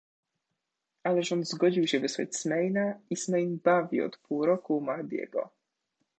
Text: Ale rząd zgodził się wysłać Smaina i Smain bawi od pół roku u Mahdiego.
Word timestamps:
Ale 1.03 1.23
rząd 1.23 1.47
zgodził 1.49 1.87
się 1.87 1.99
wysłać 1.99 2.35
Smaina 2.35 2.99
i 3.09 3.15
Smain 3.15 3.59
bawi 3.63 4.01
od 4.01 4.17
pół 4.17 4.45
roku 4.45 4.77
u 4.77 4.81
Mahdiego. 4.81 5.49